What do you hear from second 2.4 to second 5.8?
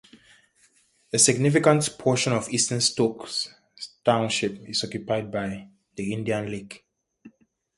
eastern Stokes Township is occupied by